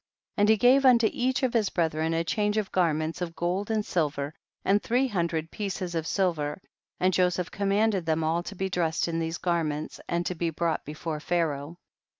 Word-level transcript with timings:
77. 0.35 0.39
And 0.41 0.49
he 0.49 0.57
gave 0.57 0.83
unto 0.83 1.09
each 1.13 1.43
of 1.43 1.53
hi.s 1.53 1.69
brethren 1.69 2.11
a 2.15 2.23
change 2.23 2.57
of 2.57 2.71
garments 2.71 3.21
of 3.21 3.35
gold 3.35 3.69
and 3.69 3.85
silver, 3.85 4.33
and 4.65 4.81
three 4.81 5.07
hun 5.07 5.27
dred 5.27 5.51
pieces 5.51 5.93
of 5.93 6.07
silver, 6.07 6.59
and 6.99 7.13
Joseph 7.13 7.51
commanded 7.51 8.07
them 8.07 8.23
all 8.23 8.41
to 8.41 8.55
be 8.55 8.67
dressed 8.67 9.07
in 9.07 9.19
these 9.19 9.37
garments 9.37 9.99
and 10.09 10.25
to 10.25 10.33
be 10.33 10.49
brought 10.49 10.83
before 10.85 11.19
Pharaoh. 11.19 11.77